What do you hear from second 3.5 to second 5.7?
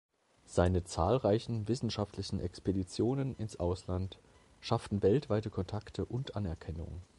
Ausland schafften weltweite